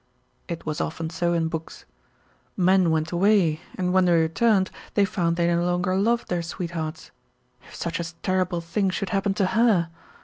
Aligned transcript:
It 0.47 0.65
was 0.65 0.81
often 0.81 1.11
so 1.11 1.31
in 1.33 1.47
books. 1.47 1.85
Men 2.57 2.89
went 2.89 3.11
away, 3.11 3.61
and 3.77 3.93
when 3.93 4.05
they 4.05 4.13
returned, 4.13 4.71
they 4.95 5.05
found 5.05 5.35
they 5.35 5.45
no 5.45 5.63
longer 5.63 5.95
loved 5.95 6.27
their 6.27 6.41
sweethearts. 6.41 7.11
If 7.67 7.75
such 7.75 7.99
a 7.99 8.15
terrible 8.23 8.61
thing 8.61 8.89
should 8.89 9.09
happen 9.09 9.35
to 9.35 9.45
her! 9.45 9.89